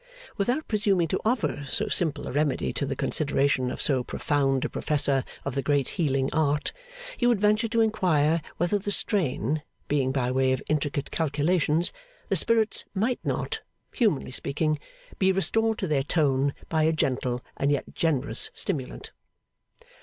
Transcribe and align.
Without 0.35 0.67
presuming 0.67 1.07
to 1.09 1.21
offer 1.23 1.63
so 1.69 1.87
simple 1.87 2.27
a 2.27 2.31
remedy 2.31 2.73
to 2.73 2.87
the 2.87 2.95
consideration 2.95 3.69
of 3.69 3.79
so 3.79 4.03
profound 4.03 4.65
a 4.65 4.69
professor 4.69 5.23
of 5.45 5.53
the 5.53 5.61
great 5.61 5.89
healing 5.89 6.27
art, 6.33 6.71
he 7.17 7.27
would 7.27 7.39
venture 7.39 7.67
to 7.67 7.81
inquire 7.81 8.41
whether 8.57 8.79
the 8.79 8.89
strain, 8.91 9.61
being 9.87 10.11
by 10.11 10.31
way 10.31 10.53
of 10.53 10.63
intricate 10.67 11.11
calculations, 11.11 11.93
the 12.29 12.35
spirits 12.35 12.83
might 12.95 13.19
not 13.23 13.59
(humanly 13.93 14.31
speaking) 14.31 14.75
be 15.19 15.31
restored 15.31 15.77
to 15.77 15.85
their 15.85 16.01
tone 16.01 16.55
by 16.67 16.81
a 16.81 16.91
gentle 16.91 17.39
and 17.55 17.71
yet 17.71 17.93
generous 17.93 18.49
stimulant? 18.55 19.11